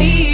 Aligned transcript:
me 0.00 0.29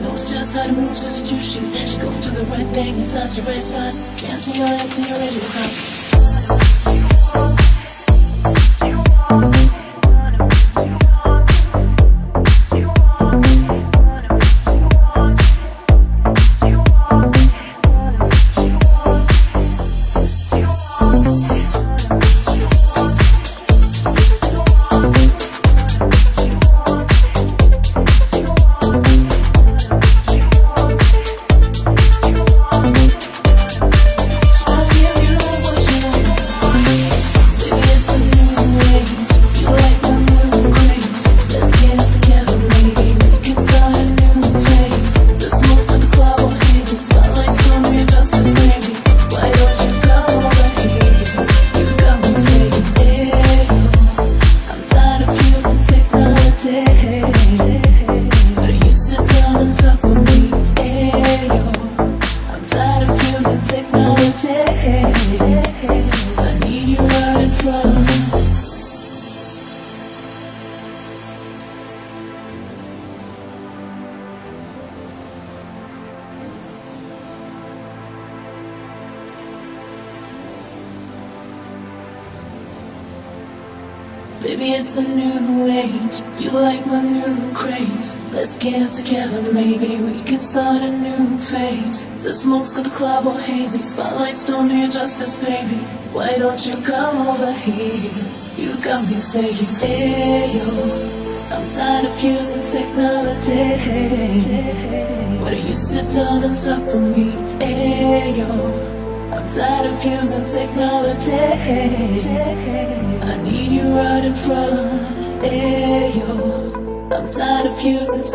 knows 0.00 0.28
just 0.30 0.54
how 0.54 0.66
to 0.66 0.72
move, 0.72 0.94
just 0.96 1.26
to 1.26 1.36
shoot. 1.36 1.70
She 1.88 1.98
go 1.98 2.10
through 2.10 2.32
the 2.32 2.44
right 2.46 2.66
thing 2.74 2.94
and 3.00 3.10
touch 3.10 3.36
the 3.36 3.42
red 3.42 3.62
spot. 3.62 3.92
Dance 3.92 4.46
me 4.48 4.62
all 4.62 4.80
into 4.80 5.02
your 5.08 5.18
radio. 5.18 5.91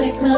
It's 0.09 0.36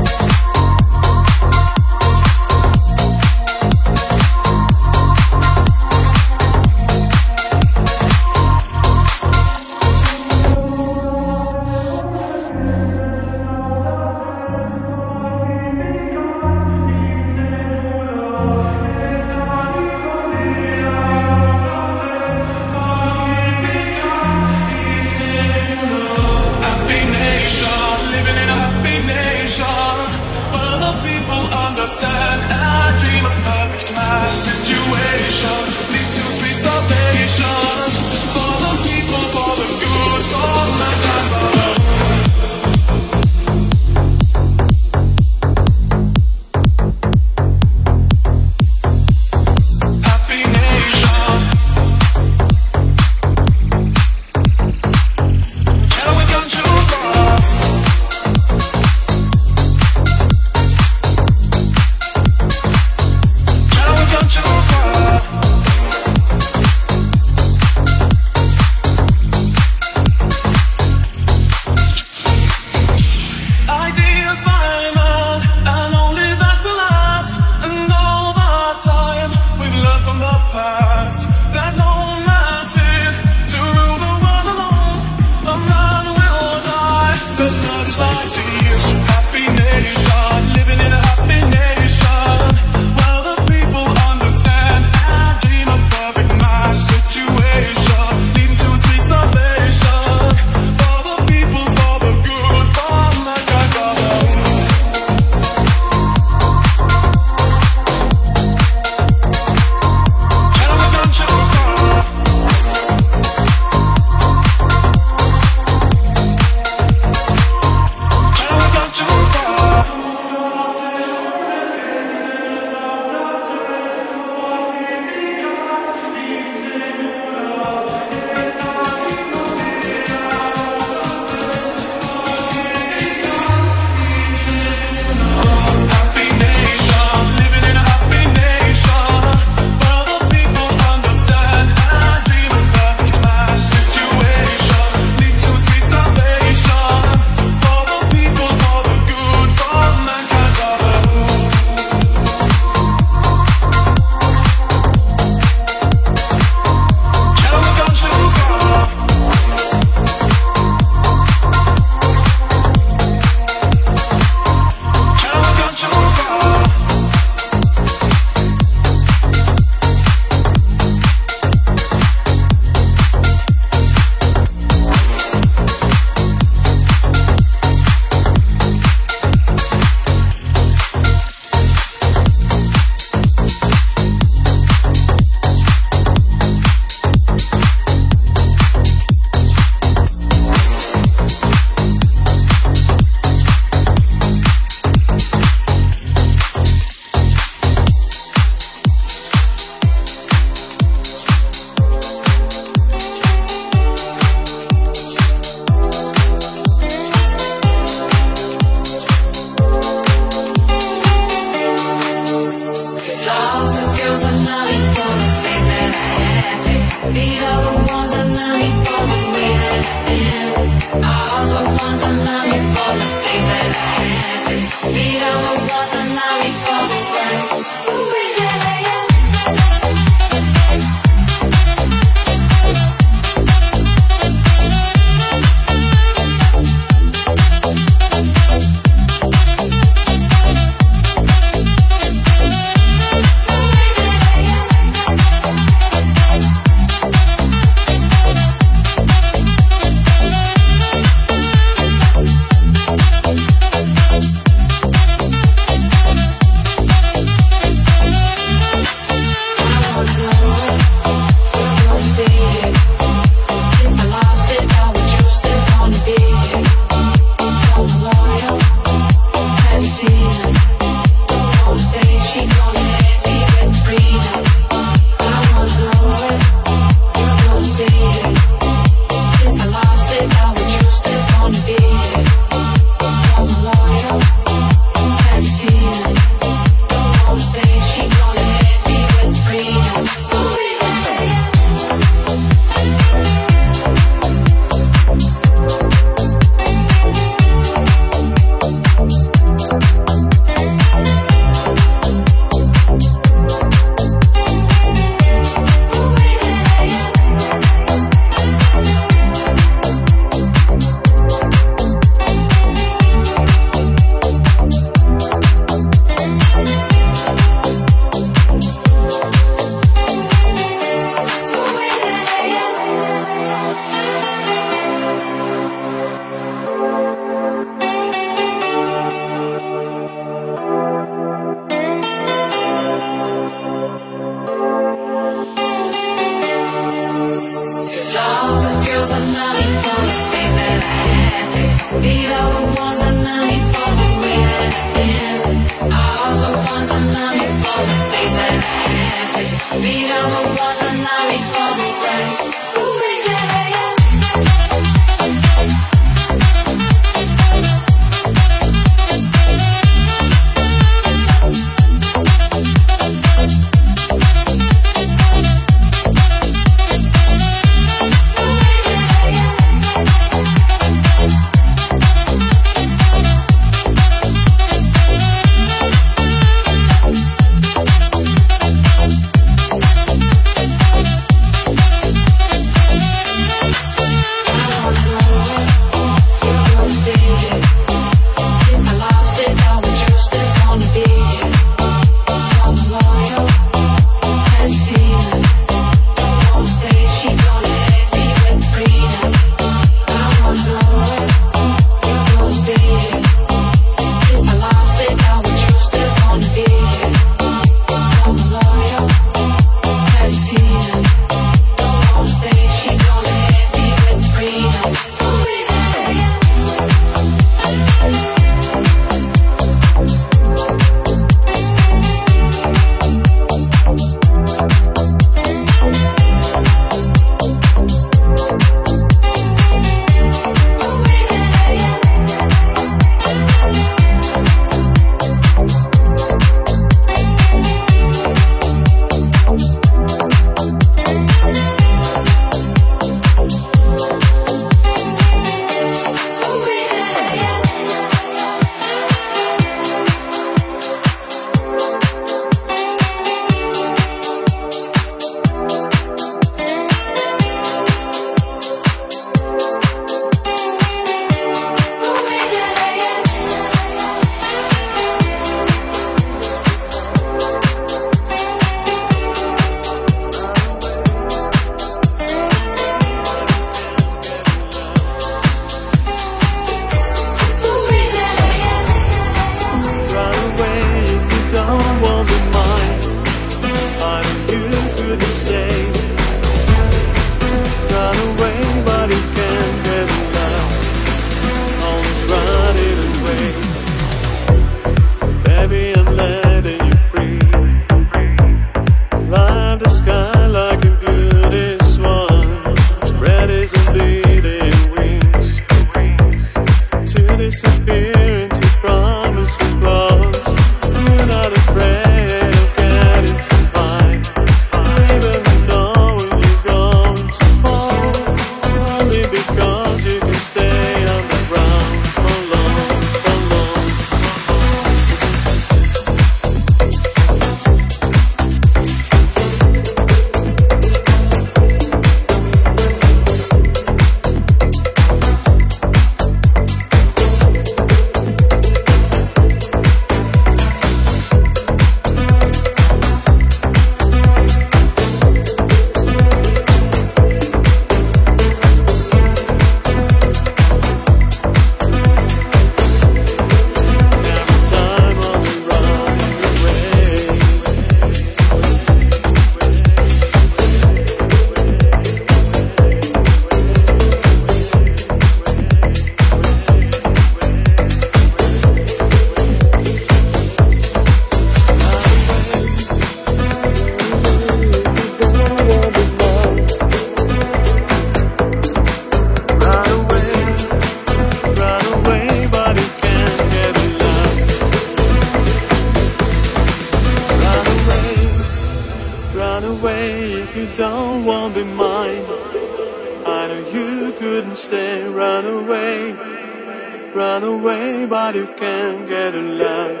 nobody 598.24 598.46
can 598.58 599.06
get 599.06 599.34
alive. 599.34 600.00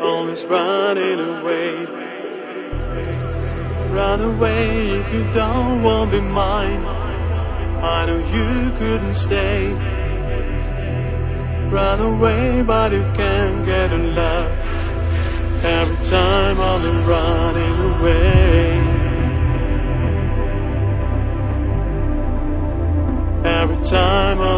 Always 0.00 0.42
running 0.46 1.20
away. 1.20 1.84
Run 3.90 4.20
away 4.22 4.88
if 5.00 5.12
you 5.12 5.24
don't 5.34 5.82
want 5.82 6.12
to 6.12 6.20
be 6.20 6.26
mine. 6.26 6.82
I 7.82 8.06
know 8.06 8.20
you 8.36 8.70
couldn't 8.78 9.14
stay. 9.14 9.74
Run 11.68 12.00
away, 12.00 12.62
but 12.62 12.92
you 12.92 13.02
can't 13.14 13.66
get 13.66 13.92
alive. 13.92 14.58
Every 15.62 16.04
time 16.06 16.58
I'm 16.58 17.06
running 17.06 17.76
away. 17.92 18.90
Every 23.44 23.84
time 23.84 24.40
I'm 24.40 24.49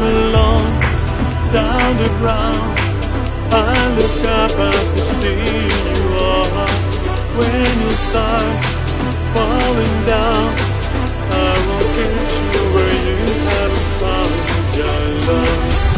came 0.00 0.16
along 0.16 0.64
down 1.52 1.96
the 1.96 2.08
ground. 2.18 2.78
I 3.52 3.94
look 3.96 4.24
up 4.24 4.52
after 4.52 5.04
seeing 5.04 5.70
you 5.90 6.02
are. 6.18 6.68
When 7.38 7.66
you 7.82 7.90
start 7.90 8.64
falling 9.34 9.96
down, 10.06 10.46
I 11.32 11.52
will 11.66 11.86
get 11.98 12.14
you 12.54 12.64
where 12.74 12.96
you 13.08 13.18
haven't 13.48 13.90
found 14.00 14.76
your 14.78 15.00
love. 15.26 15.89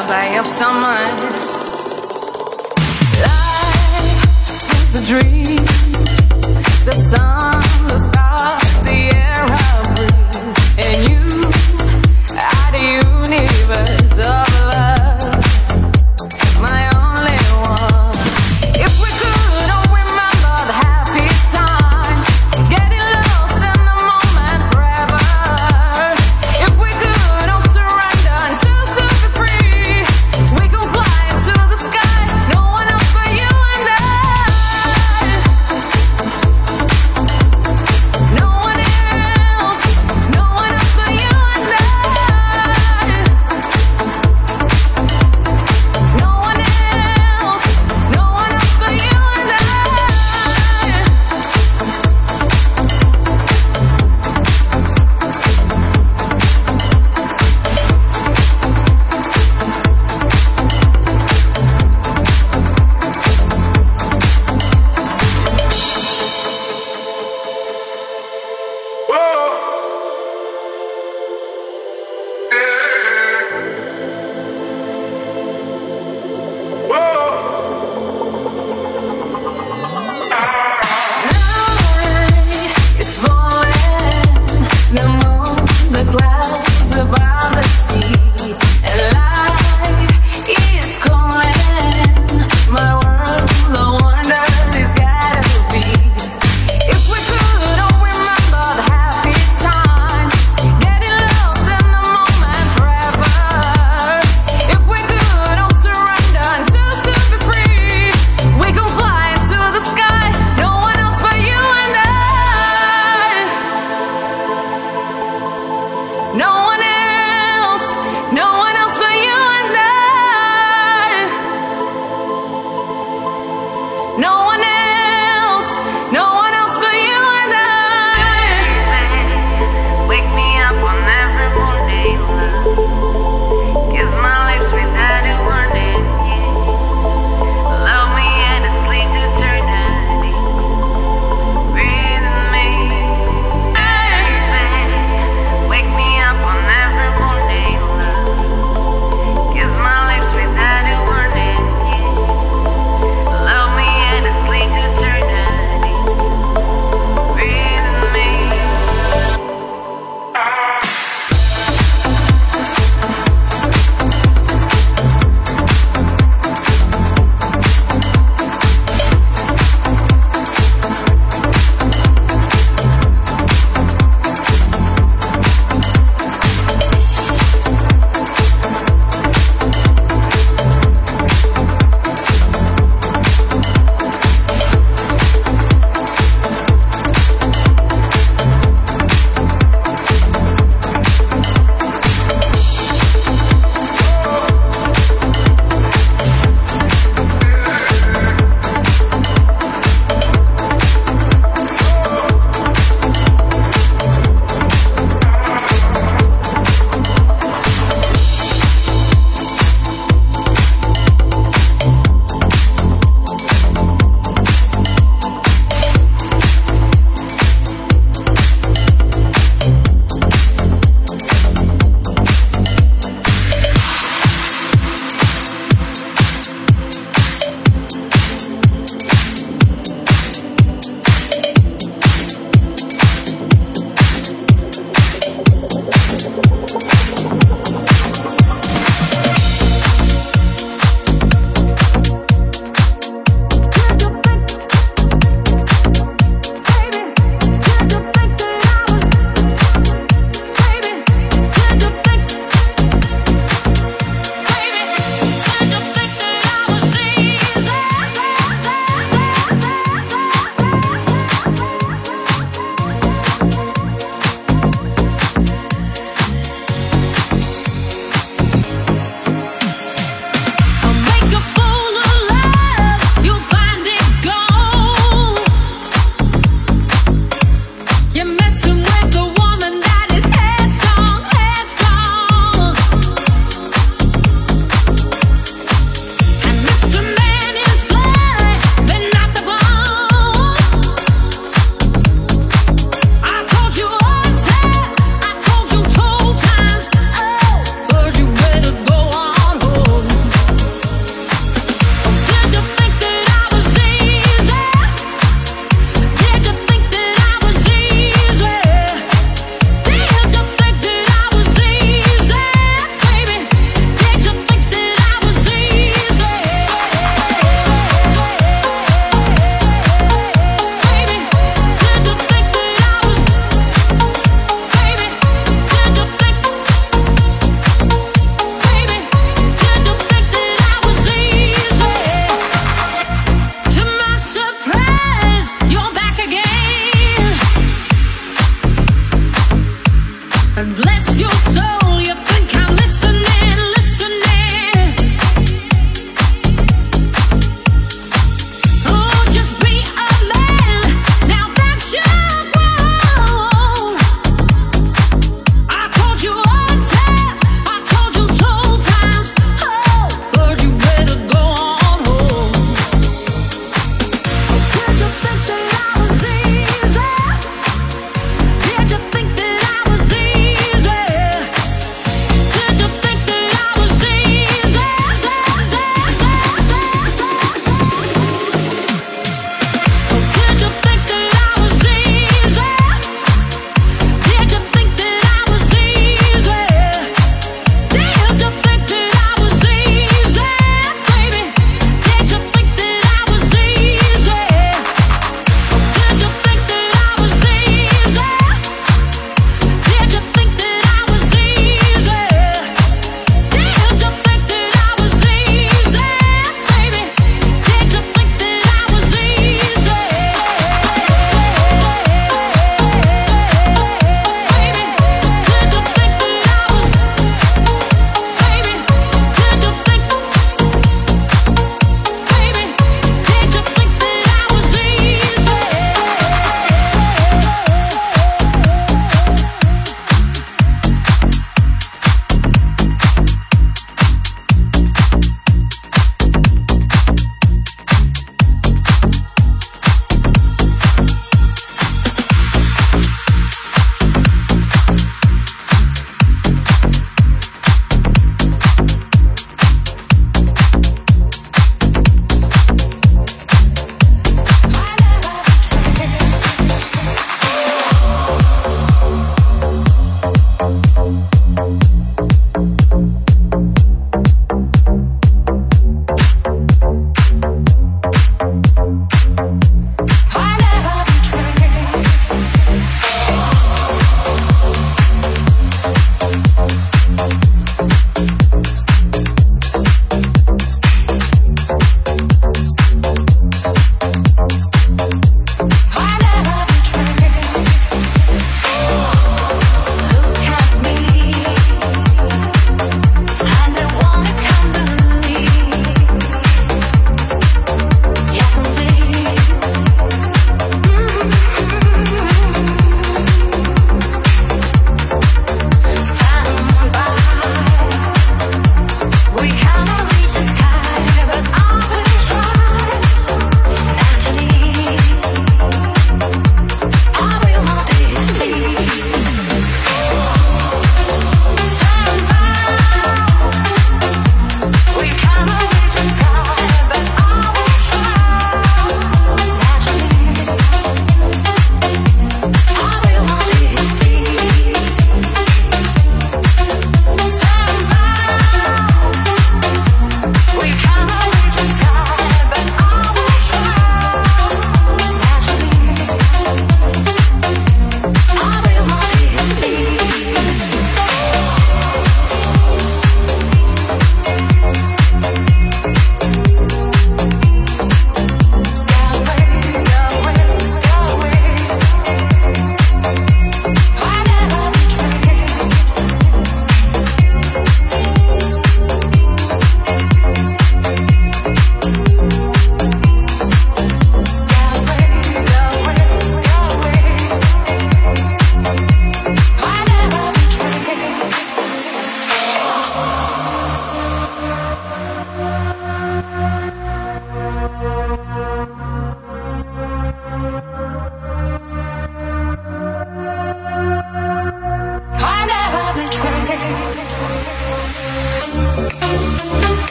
lullaby 0.00 0.38
of 0.38 0.46
summer. 0.46 1.00
Life 3.20 4.84
is 4.84 4.94
a 4.94 5.06
dream, 5.06 5.64
the 6.84 6.94
sun, 7.10 7.60
the 7.88 7.98
stars. 8.08 8.69